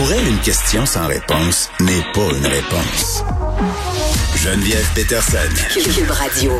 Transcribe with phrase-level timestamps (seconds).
[0.00, 3.22] Pour elle, une question sans réponse n'est pas une réponse.
[4.34, 5.36] Geneviève Peterson.
[5.74, 6.52] Cube Radio.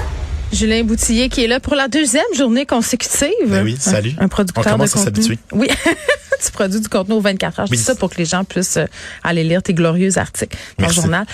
[0.53, 3.31] Julien Boutillier qui est là pour la deuxième journée consécutive.
[3.47, 4.13] Ben oui, salut.
[4.19, 5.39] Un, un producteur On commence de à contenu.
[5.53, 5.69] Oui,
[6.45, 7.67] tu produis du contenu aux 24 heures.
[7.67, 7.79] Je Oui.
[7.79, 8.85] dis ça pour que les gens puissent euh,
[9.25, 10.97] aller lire tes glorieux articles dans le Merci.
[11.01, 11.25] journal.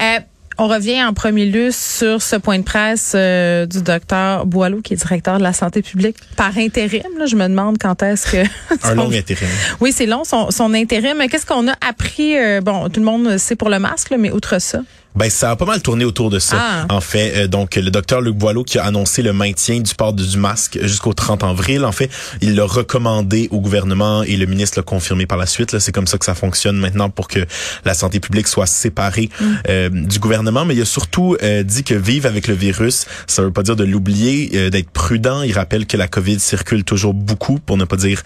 [0.00, 0.18] Euh,
[0.58, 4.94] on revient en premier lieu sur ce point de presse euh, du docteur Boileau, qui
[4.94, 7.02] est directeur de la santé publique par intérim.
[7.18, 8.44] Là, je me demande quand est-ce que...
[8.88, 9.48] Un long intérim.
[9.80, 11.16] Oui, c'est long, son, son intérim.
[11.18, 12.36] Mais Qu'est-ce qu'on a appris?
[12.38, 14.80] euh, bon, tout le monde sait pour le masque, là, mais outre ça?
[15.14, 16.56] Ben ça a pas mal tourné autour de ça.
[16.58, 16.86] Ah.
[16.90, 20.12] En fait, euh, donc le docteur Luc Boileau qui a annoncé le maintien du port
[20.12, 21.84] du masque jusqu'au 30 avril.
[21.84, 25.70] En fait, il l'a recommandé au gouvernement et le ministre l'a confirmé par la suite.
[25.72, 27.46] Là, c'est comme ça que ça fonctionne maintenant pour que
[27.84, 29.28] la santé publique soit séparée
[29.68, 30.64] euh, du gouvernement.
[30.64, 33.76] Mais il a surtout euh, dit que vivre avec le virus, ça veut pas dire
[33.76, 35.42] de l'oublier, d'être prudent.
[35.42, 38.22] Il rappelle que la COVID circule toujours beaucoup, pour ne pas dire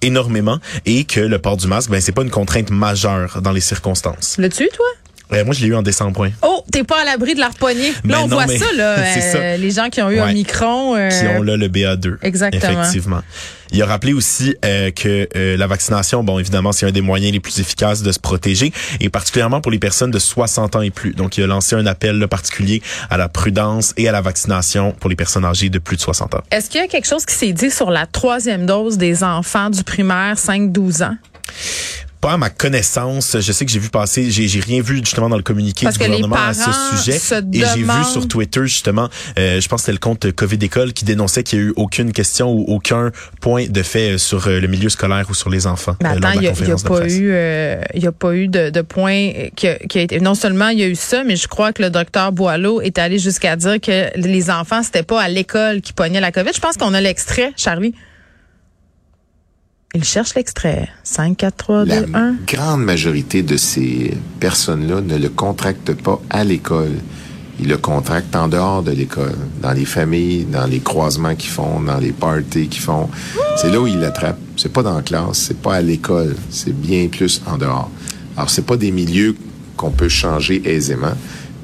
[0.00, 3.60] énormément, et que le port du masque, ben c'est pas une contrainte majeure dans les
[3.60, 4.36] circonstances.
[4.38, 4.86] L'as-tu, toi?
[5.32, 6.28] Euh, moi, je l'ai eu en décembre.
[6.42, 7.90] Oh, t'es pas à l'abri de la repoigner.
[7.90, 8.96] Là, Mais on non, voit ça, là.
[9.14, 9.56] c'est euh, ça.
[9.56, 10.96] les gens qui ont eu un micron.
[10.96, 12.16] euh, qui ont là le BA2.
[12.22, 12.80] Exactement.
[12.82, 13.20] Effectivement.
[13.74, 17.40] Il a rappelé aussi euh, que la vaccination, bon, évidemment, c'est un des moyens les
[17.40, 21.14] plus efficaces de se protéger, et particulièrement pour les personnes de 60 ans et plus.
[21.14, 24.92] Donc, il a lancé un appel là, particulier à la prudence et à la vaccination
[24.92, 26.42] pour les personnes âgées de plus de 60 ans.
[26.50, 29.70] Est-ce qu'il y a quelque chose qui s'est dit sur la troisième dose des enfants
[29.70, 31.16] du primaire 5-12 ans?
[32.22, 35.28] Pas à ma connaissance, je sais que j'ai vu passer, j'ai j'ai rien vu justement
[35.28, 37.16] dans le communiqué Parce du gouvernement à ce sujet.
[37.52, 39.08] et j'ai vu sur Twitter justement,
[39.40, 41.72] euh, je pense que c'était le compte Covid École qui dénonçait qu'il y a eu
[41.74, 45.50] aucune question ou aucun point de fait euh, sur euh, le milieu scolaire ou sur
[45.50, 45.96] les enfants.
[46.00, 48.46] Mais euh, attends, il n'y a, y a pas eu, euh, y a pas eu
[48.46, 50.20] de, de point qui a, qui a été.
[50.20, 52.98] Non seulement il y a eu ça, mais je crois que le docteur Boileau est
[52.98, 56.52] allé jusqu'à dire que les enfants c'était pas à l'école qui pognaient la COVID.
[56.54, 57.96] Je pense qu'on a l'extrait, Charlie.
[59.94, 60.88] Il cherche l'extrait.
[61.04, 62.34] 5, 4, 3, 2, La 1.
[62.46, 66.92] grande majorité de ces personnes-là ne le contractent pas à l'école.
[67.60, 71.80] Ils le contractent en dehors de l'école, dans les familles, dans les croisements qu'ils font,
[71.80, 73.10] dans les parties qu'ils font.
[73.56, 74.40] C'est là où ils l'attrapent.
[74.56, 77.90] C'est pas dans la classe, c'est pas à l'école, c'est bien plus en dehors.
[78.36, 79.36] Alors c'est pas des milieux
[79.76, 81.12] qu'on peut changer aisément,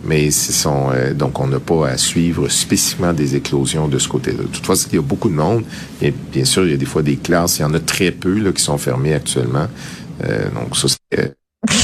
[0.08, 4.08] mais ce sont euh, donc on n'a pas à suivre spécifiquement des éclosions de ce
[4.08, 4.44] côté-là.
[4.52, 5.64] Toutefois, il y a beaucoup de monde.
[6.00, 8.10] Et bien sûr, il y a des fois des classes, il y en a très
[8.10, 9.68] peu là, qui sont fermées actuellement.
[10.24, 11.28] Euh, donc ça, c'est euh,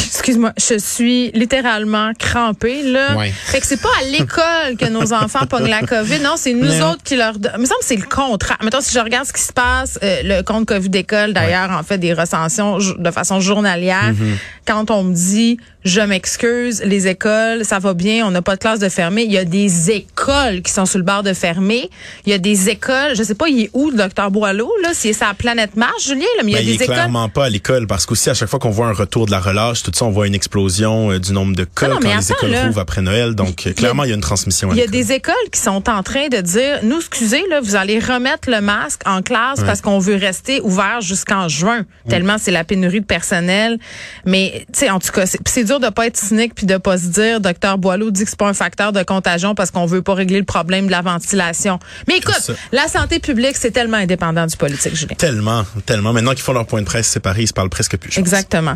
[0.06, 3.16] Excuse-moi, je suis littéralement crampée là.
[3.16, 3.30] Ouais.
[3.30, 6.66] Fait que c'est pas à l'école que nos enfants pognent la COVID, non, c'est nous
[6.78, 6.92] Non.
[6.92, 7.52] autres qui leur donnent.
[7.56, 8.56] Il me semble que c'est le contraire.
[8.62, 11.82] Mettons si je regarde ce qui se passe, euh, le compte Covid d'école d'ailleurs en
[11.82, 14.12] fait des recensions de façon journalière.
[14.12, 14.53] Mm-hmm.
[14.66, 18.60] Quand on me dit je m'excuse, les écoles, ça va bien, on n'a pas de
[18.60, 21.90] classe de fermer, il y a des écoles qui sont sur le bord de fermer.
[22.24, 24.90] Il y a des écoles, je sais pas, il est où le docteur Boileau là,
[24.94, 26.84] si c'est sa planète Mars, Julien, là, mais il y a Ben, il des est
[26.84, 29.30] écoles clairement pas à l'école parce qu'aussi à chaque fois qu'on voit un retour de
[29.30, 32.00] la relâche, tout ça, on voit une explosion euh, du nombre de cas Non, non,
[32.02, 32.66] mais quand les écoles là.
[32.66, 33.34] rouvrent après Noël.
[33.34, 35.60] Donc, euh, clairement, il y a une transmission à Il y a des écoles qui
[35.60, 39.60] sont en train de dire, nous, excusez, là, vous allez remettre le masque en classe
[39.62, 41.84] parce qu'on veut rester ouvert jusqu'en juin.
[42.08, 43.78] Tellement c'est la pénurie de personnel.
[44.24, 46.98] Mais, tu sais, en tout cas, c'est, dur de pas être cynique puis de pas
[46.98, 50.02] se dire, docteur Boileau dit que c'est pas un facteur de contagion parce qu'on veut
[50.02, 51.78] pas régler le problème de la ventilation.
[52.06, 55.16] Mais écoute, la santé publique, c'est tellement indépendant du politique, Julien.
[55.16, 56.12] Tellement, tellement.
[56.12, 58.16] Maintenant qu'ils font leur point de presse séparés, ils se parlent presque plus.
[58.18, 58.74] Exactement.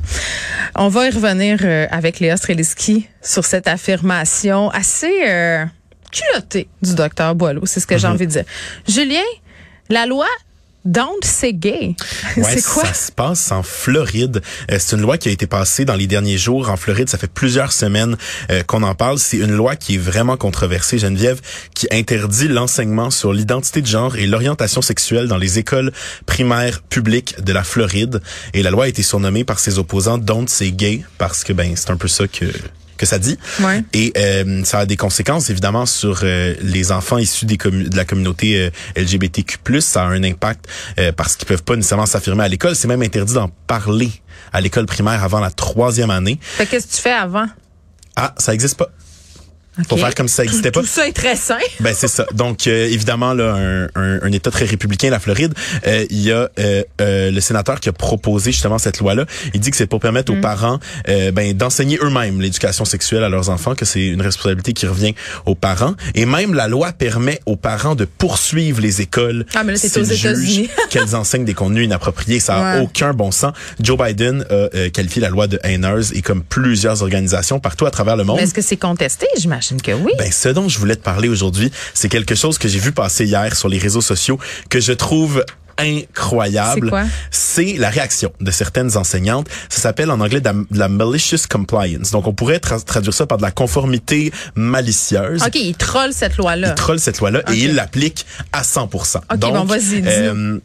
[0.74, 5.64] On va y revenir euh, avec Léa Streliski sur cette affirmation assez euh,
[6.10, 7.64] culottée du docteur Boileau.
[7.66, 8.12] C'est ce que j'ai Mm-hmm.
[8.12, 8.44] envie de dire.
[8.88, 9.22] Julien,
[9.90, 10.26] la loi
[10.88, 11.96] Don't Say Gay,
[12.38, 12.86] Ouais, c'est quoi?
[12.86, 14.40] Ça se passe en Floride.
[14.70, 17.10] Euh, c'est une loi qui a été passée dans les derniers jours en Floride.
[17.10, 18.16] Ça fait plusieurs semaines
[18.50, 19.18] euh, qu'on en parle.
[19.18, 21.42] C'est une loi qui est vraiment controversée, Geneviève,
[21.74, 25.92] qui interdit l'enseignement sur l'identité de genre et l'orientation sexuelle dans les écoles
[26.24, 28.22] primaires publiques de la Floride.
[28.54, 31.74] Et la loi a été surnommée par ses opposants Don't Say Gay parce que ben
[31.76, 32.46] c'est un peu ça que
[32.98, 33.38] que ça dit.
[33.60, 33.82] Ouais.
[33.94, 38.04] Et euh, ça a des conséquences évidemment sur euh, les enfants issus des de la
[38.04, 39.80] communauté euh, LGBTQ+.
[39.80, 40.66] Ça a un impact
[40.98, 42.76] euh, parce qu'ils peuvent pas nécessairement s'affirmer à l'école.
[42.76, 44.10] C'est même interdit d'en parler
[44.52, 46.38] à l'école primaire avant la troisième année.
[46.40, 47.46] Fait que qu'est-ce que tu fais avant?
[48.16, 48.88] Ah, ça existe pas.
[49.88, 50.00] Faut OK.
[50.00, 50.80] faire comme si ça Tout- existait pas.
[50.80, 51.58] Tout ça est très sain.
[51.80, 52.24] Ben c'est ça.
[52.34, 55.54] Donc euh, évidemment là un, un, un État très républicain, la Floride,
[55.86, 59.24] euh, il y a euh, euh, le sénateur qui a proposé justement cette loi-là.
[59.54, 60.78] Il dit que c'est pour permettre aux parents
[61.08, 65.14] euh, ben d'enseigner eux-mêmes l'éducation sexuelle à leurs enfants, que c'est une responsabilité qui revient
[65.46, 65.94] aux parents.
[66.14, 69.98] Et même la loi permet aux parents de poursuivre les écoles Ah, mais là, s'ils
[69.98, 70.54] aux États-Unis.
[70.64, 72.40] jugent qu'elles enseignent des contenus inappropriés.
[72.40, 72.82] Ça a Ouais.
[72.82, 73.52] aucun bon sens.
[73.80, 77.90] Joe Biden a euh, qualifié la loi de haineuse et comme plusieurs organisations partout à
[77.90, 78.40] travers le monde.
[78.40, 79.26] Est-ce que c'est contesté?
[79.38, 80.12] J'imagine que oui.
[80.18, 83.24] Ben, ce dont je voulais te parler aujourd'hui, c'est quelque chose que j'ai vu passer
[83.26, 84.38] hier sur les réseaux sociaux
[84.70, 85.44] que je trouve
[85.80, 86.90] incroyable.
[87.30, 89.48] C'est la réaction de certaines enseignantes.
[89.68, 92.10] Ça s'appelle en anglais de la, de la malicious compliance.
[92.10, 95.42] Donc, on pourrait tra- traduire ça par de la conformité malicieuse.
[95.42, 96.70] OK, il troll cette loi-là.
[96.70, 99.18] Ils trollent cette loi-là et ils l'appliquent à 100%.
[99.18, 100.58] Ok, Donc, bon, vas-y, euh,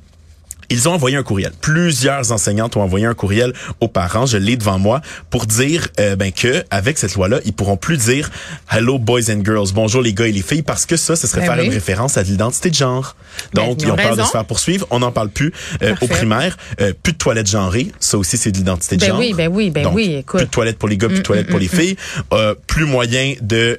[0.69, 1.51] ils ont envoyé un courriel.
[1.61, 6.15] Plusieurs enseignantes ont envoyé un courriel aux parents, je l'ai devant moi, pour dire euh,
[6.15, 8.29] ben que avec cette loi-là, ils pourront plus dire
[8.71, 11.41] hello boys and girls, bonjour les gars et les filles parce que ça ce serait
[11.41, 11.65] Ben faire oui.
[11.67, 13.15] une référence à l'identité de genre.
[13.53, 15.51] Ben, Donc ils ils ont peur de se faire poursuivre, on n'en parle plus
[15.81, 16.15] euh, au Parfait.
[16.15, 19.19] primaire, Euh, plus de toilettes genrées, ça aussi c'est de l'identité de Ben genre.
[19.19, 20.39] oui, ben oui, ben Donc, oui, écoute.
[20.39, 21.95] Plus de toilettes pour les gars, plus de toilettes pour les filles.
[22.33, 23.77] Euh, plus moyen de...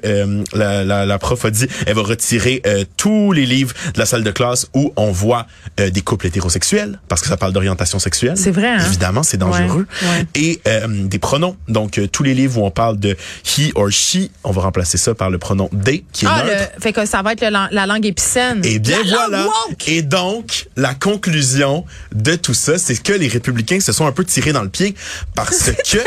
[0.53, 2.61] la, la, la prof a dit, elle va retirer
[2.97, 5.45] tous les livres de la salle de classe où on voit
[5.77, 8.35] des couples hétérosexuels, parce que ça parle d'orientation sexuelle.
[8.37, 8.83] C'est vrai, hein?
[8.85, 9.85] Évidemment, c'est dangereux.
[10.01, 10.27] Ouais, ouais.
[10.35, 11.55] Et euh, des pronoms.
[11.67, 13.15] Donc, euh, tous les livres où on parle de
[13.57, 16.71] he or she, on va remplacer ça par le pronom they, qui est Ah, neutre.
[16.75, 18.61] le, fait que ça va être le la langue épicène.
[18.63, 19.47] Et bien La langue voilà.
[19.87, 24.23] Et donc, la conclusion de tout ça, c'est que les républicains se sont un peu
[24.25, 24.95] tirés dans le pied
[25.35, 25.97] parce que.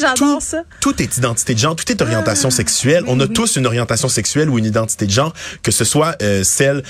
[0.00, 0.62] J'adore tout, ça.
[0.80, 3.04] tout est identité de genre, tout est orientation sexuelle.
[3.06, 5.32] On a tous une orientation sexuelle ou une identité de genre,
[5.62, 6.82] que ce soit euh, celle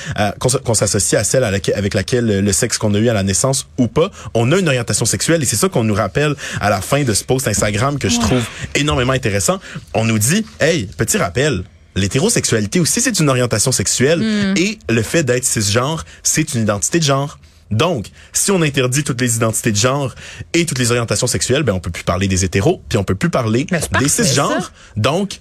[0.64, 3.14] qu'on s'associe à celle à laquelle- avec laquelle euh, le sexe qu'on a eu à
[3.14, 4.10] la naissance ou pas.
[4.34, 7.12] On a une orientation sexuelle et c'est ça qu'on nous rappelle à la fin de
[7.14, 8.42] ce post Instagram que je trouve
[8.74, 9.60] énormément intéressant.
[9.94, 11.64] On nous dit, hey, petit rappel.
[11.96, 14.20] L'hétérosexualité aussi, c'est une orientation sexuelle
[14.56, 17.38] et le fait d'être cisgenre, c'est une identité de genre.
[17.70, 20.14] Donc, si on interdit toutes les identités de genre
[20.52, 23.14] et toutes les orientations sexuelles, ben on peut plus parler des hétéros, puis on peut
[23.14, 23.66] plus parler
[24.00, 24.72] des cisgenres.
[24.96, 25.40] Donc,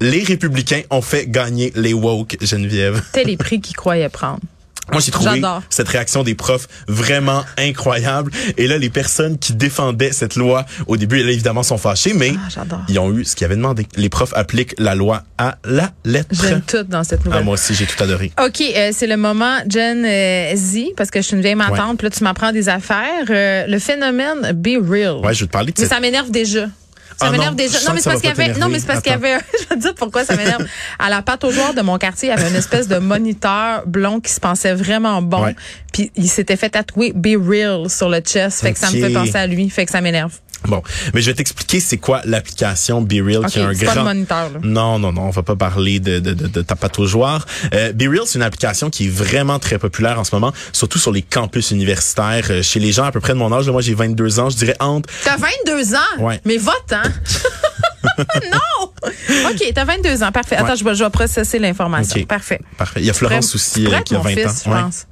[0.00, 3.02] les républicains ont fait gagner les woke, Geneviève.
[3.06, 4.40] C'était les prix qu'ils croyaient prendre.
[4.92, 8.30] Moi, j'ai trouvé cette réaction des profs vraiment incroyable.
[8.56, 12.32] Et là, les personnes qui défendaient cette loi, au début, là, évidemment, sont fâchées, mais
[12.56, 13.86] Ah, ils ont eu ce qu'ils avaient demandé.
[13.96, 16.28] Les profs appliquent la loi à la lettre.
[16.32, 17.44] J'aime tout dans cette Ah, nouvelle.
[17.44, 18.32] moi aussi, j'ai tout adoré.
[18.44, 21.98] OK, euh, c'est le moment, Jen euh, Z, parce que je suis une vieille matante,
[21.98, 23.24] puis là, tu m'apprends des affaires.
[23.30, 25.16] Euh, le phénomène Be Real.
[25.24, 25.94] Ouais, je vais te parler de Mais cette...
[25.94, 26.66] ça m'énerve déjà.
[27.18, 27.78] Ça Ah m'énerve déjà.
[27.86, 28.54] Non, mais c'est parce qu'il y avait.
[28.58, 29.38] Non, mais c'est parce qu'il y avait.
[29.62, 30.64] Je vais te dire pourquoi ça m'énerve.
[30.98, 33.84] À la pâte aux joueurs de mon quartier, il y avait une espèce de moniteur
[33.86, 35.44] blond qui se pensait vraiment bon.
[35.44, 35.56] Ouais.
[35.92, 38.60] Puis il s'était fait tatouer Be Real sur le chest.
[38.60, 39.70] Fait que ça me fait penser à lui.
[39.70, 40.32] Fait que ça m'énerve.
[40.66, 40.82] Bon,
[41.12, 44.04] mais je vais t'expliquer c'est quoi l'application BeReal OK, qui a un grand pas le
[44.04, 44.60] moniteur, là.
[44.62, 46.64] Non, non, non, on va pas parler de, de, de, de
[46.98, 47.46] aux joueurs.
[47.74, 51.12] Euh, BeReal, c'est une application qui est vraiment très populaire en ce moment, surtout sur
[51.12, 53.68] les campus universitaires, euh, chez les gens à peu près de mon âge.
[53.68, 55.08] Moi, j'ai 22 ans, je dirais entre.
[55.24, 55.98] T'as 22 ans?
[56.20, 56.40] Ouais.
[56.44, 57.02] Mais vote, hein?
[58.52, 58.90] non!
[59.50, 60.32] OK, t'as 22 ans.
[60.32, 60.56] Parfait.
[60.56, 60.76] Attends, Ouais.
[60.76, 62.22] je vais, je vais processer l'information.
[62.24, 62.60] Parfait.
[62.76, 63.00] Parfait.
[63.00, 64.50] Il y a Florence aussi euh, qui a être mon 20 fils, ans.
[64.64, 64.80] je Ouais.
[64.82, 65.06] pense.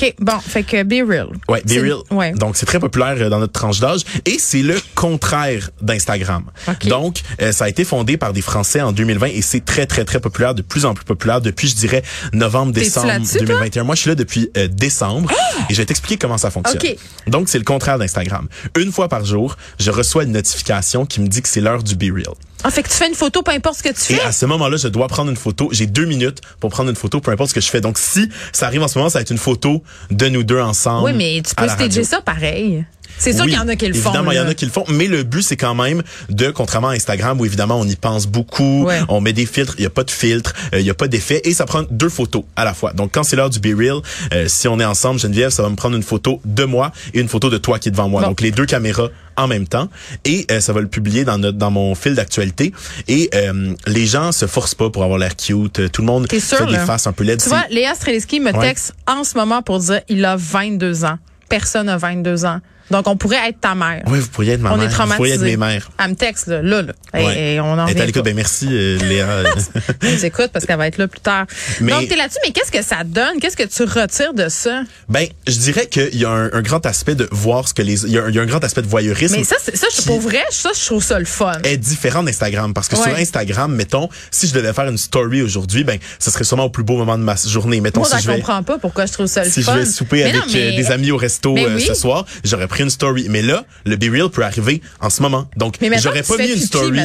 [0.00, 1.26] OK, bon, fait que Be Real.
[1.48, 1.98] Ouais, C'est- BeReal.
[2.12, 2.30] Ouais.
[2.32, 6.44] Donc c'est très populaire euh, dans notre tranche d'âge et c'est le contraire d'Instagram.
[6.68, 6.86] OK.
[6.86, 10.04] Donc euh, ça a été fondé par des Français en 2020 et c'est très très
[10.04, 12.02] très populaire, de plus en plus populaire depuis je dirais
[12.32, 13.46] novembre décembre là-dessus, toi?
[13.46, 13.82] 2021.
[13.84, 15.32] Moi je suis là depuis euh, décembre
[15.68, 16.78] et je vais t'expliquer comment ça fonctionne.
[16.80, 16.96] OK.
[17.26, 18.46] Donc c'est le contraire d'Instagram.
[18.78, 21.96] Une fois par jour, je reçois une notification qui me dit que c'est l'heure du
[21.96, 22.34] Be Real.
[22.64, 24.22] Ah, fait que tu fais une photo, peu importe ce que tu Et fais.
[24.22, 25.68] à ce moment-là, je dois prendre une photo.
[25.72, 27.80] J'ai deux minutes pour prendre une photo, peu importe ce que je fais.
[27.80, 30.60] Donc, si ça arrive en ce moment, ça va être une photo de nous deux
[30.60, 31.04] ensemble.
[31.04, 32.84] Oui, mais tu peux stager ça pareil.
[33.16, 34.10] C'est sûr Oui, qu'il y en a qui le font.
[34.10, 36.50] Évidemment, il y en a qui le font, mais le but c'est quand même de,
[36.50, 39.00] contrairement à Instagram où évidemment on y pense beaucoup, Ouais.
[39.08, 41.08] on met des filtres, il y a pas de filtre, euh, il y a pas
[41.08, 42.92] d'effet et ça prend deux photos à la fois.
[42.92, 43.98] Donc quand c'est l'heure du Be Real,
[44.34, 47.20] euh, si on est ensemble, Geneviève, ça va me prendre une photo de moi et
[47.20, 48.20] une photo de toi qui est devant moi.
[48.22, 48.28] Bon.
[48.28, 49.88] Donc les deux caméras en même temps
[50.24, 52.72] et euh, ça va le publier dans notre dans mon fil d'actualité
[53.06, 56.26] et euh, les gens se forcent pas pour avoir l'air cute, Euh, tout le monde
[56.28, 56.84] T'es sûr, fait des là?
[56.86, 57.40] faces un peu laides.
[57.42, 58.68] Tu vois, Léa Streliski me Ouais.
[58.68, 61.18] texte en ce moment pour dire il a 22 ans.
[61.48, 62.60] Personne n'a 22 ans.
[62.90, 64.02] Donc, on pourrait être ta mère.
[64.06, 65.16] Oui, vous pourriez être ma on mère, est vous traumatisés.
[65.16, 65.90] pourriez être mes mères.
[66.02, 66.92] Elle me texte, là, là, là.
[67.14, 67.54] Et- Ouais.
[67.54, 68.24] Et, on en Elle est à l'écoute.
[68.24, 69.26] Ben merci euh, Léa.
[70.02, 71.46] Elle nous écoute parce qu'elle va être là plus tard.
[71.80, 73.38] Mais- Donc, t'es là-dessus, mais qu'est-ce que ça donne?
[73.40, 74.82] Qu'est-ce que tu retires de ça?
[75.08, 78.04] Ben, je dirais qu'il y a un, un grand aspect de voir ce que les,
[78.06, 79.36] il y a un, il y a un grand aspect de voyeurisme.
[79.36, 81.52] Mais ça, ça, je pour vrai, ça, je trouve ça le fun.
[81.64, 83.02] est différent d'Instagram parce que Ouais.
[83.10, 86.70] sur Instagram, mettons, si je devais faire une story aujourd'hui, ben, ce serait sûrement au
[86.70, 87.80] plus beau moment de ma journée.
[87.80, 89.66] Mettons, Moi, si je je vais, comprends pas pourquoi je trouve ça le si je
[89.66, 89.76] fun.
[89.76, 92.24] vais souper Mais avec non, mais- euh, des amis au resto Mais euh, ce soir,
[92.44, 93.26] j'aurais pris une story.
[93.28, 95.48] Mais là, le Be Real peut arriver en ce moment.
[95.56, 97.00] Donc, j'aurais pas mis une story.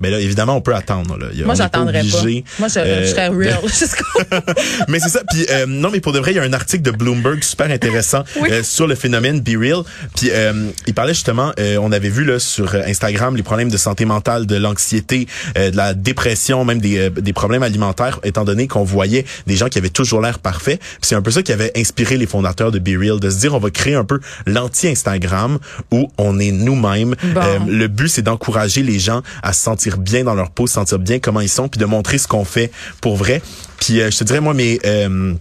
[0.00, 1.16] Mais là, évidemment, on peut attendre.
[1.18, 1.26] Là.
[1.44, 2.22] Moi, j'attendrais pas.
[2.58, 3.58] Moi, je, euh, je serais de- real.
[3.64, 4.20] Jusqu'au-
[4.88, 5.20] mais c'est ça.
[5.30, 7.70] Puis euh, non, mais pour de vrai, il y a un article de Bloomberg super
[7.70, 8.48] intéressant Oui.
[8.50, 9.82] euh, sur le phénomène Be Real.
[10.16, 13.70] Puis euh, il parlait justement, euh, on avait vu là sur euh, Instagram les problèmes
[13.70, 15.26] de santé mentale, de l'anxiété,
[15.58, 19.56] euh, de la dépression, même des, euh, des problèmes alimentaires, étant donné qu'on voyait des
[19.56, 20.76] gens qui avaient toujours l'air parfait.
[20.78, 23.38] Puis c'est un peu ça qui avait inspiré les fondateurs de Be Real, de se
[23.38, 25.58] dire on va créer un peu l'anti-Instagram
[25.90, 27.14] où on est nous-mêmes.
[27.34, 27.40] Bon.
[27.42, 30.74] Euh, le but c'est d'encourager les gens à se sentir bien dans leur peau, se
[30.74, 32.70] sentir bien comment ils sont, puis de montrer ce qu'on fait
[33.00, 33.42] pour vrai.
[33.78, 35.34] Puis euh, je te dirais moi mes euh,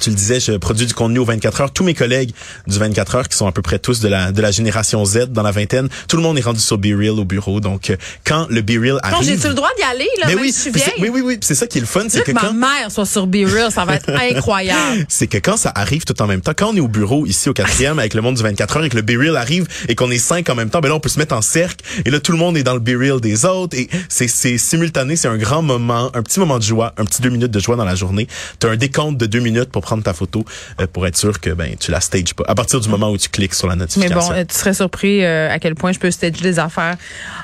[0.00, 1.70] tu le disais, je produis du contenu aux 24 heures.
[1.72, 2.32] Tous mes collègues
[2.66, 5.28] du 24 heures, qui sont à peu près tous de la de la génération Z,
[5.30, 7.60] dans la vingtaine, tout le monde est rendu sur Be Real au bureau.
[7.60, 9.18] Donc, euh, quand le Be Real arrive...
[9.18, 10.94] Non, j'ai-tu le droit d'y aller, là, mais même oui, si je suis vieille?
[11.00, 11.38] oui, oui, oui.
[11.40, 12.52] C'est ça qui est le fun, c'est que que quand...
[12.52, 15.06] ma mère soit sur Be Real, ça va être incroyable.
[15.08, 17.48] c'est que quand ça arrive tout en même temps, quand on est au bureau ici
[17.48, 19.94] au quatrième avec le monde du 24 heures et que le Be Real arrive et
[19.94, 22.10] qu'on est cinq en même temps, ben là on peut se mettre en cercle et
[22.10, 25.16] là tout le monde est dans le Be Real des autres et c'est c'est simultané,
[25.16, 27.76] c'est un grand moment, un petit moment de joie, un petit deux minutes de joie
[27.76, 28.26] dans la journée.
[28.60, 30.44] Tu as un décompte de deux minutes pour prendre ta photo
[30.80, 32.44] euh, pour être sûr que ben tu la stages pas.
[32.48, 34.18] À partir du moment où tu cliques sur la Mais notification.
[34.18, 36.96] bon, euh, tu serais surpris euh, à quel point je peux stager des affaires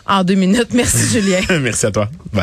[0.07, 0.71] en deux minutes.
[0.75, 1.41] Merci, Julien.
[1.61, 2.09] Merci à toi.
[2.33, 2.41] Bye.